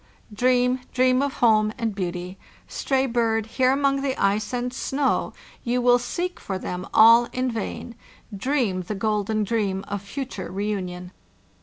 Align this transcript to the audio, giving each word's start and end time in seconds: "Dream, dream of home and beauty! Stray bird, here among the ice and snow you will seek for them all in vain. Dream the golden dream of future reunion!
"Dream, 0.33 0.79
dream 0.91 1.21
of 1.21 1.33
home 1.45 1.71
and 1.77 1.93
beauty! 1.93 2.39
Stray 2.67 3.05
bird, 3.05 3.45
here 3.45 3.71
among 3.71 4.01
the 4.01 4.19
ice 4.19 4.51
and 4.51 4.73
snow 4.73 5.31
you 5.63 5.79
will 5.79 5.99
seek 5.99 6.39
for 6.39 6.57
them 6.57 6.87
all 6.91 7.25
in 7.31 7.51
vain. 7.51 7.93
Dream 8.35 8.81
the 8.81 8.95
golden 8.95 9.43
dream 9.43 9.83
of 9.87 10.01
future 10.01 10.51
reunion! 10.51 11.11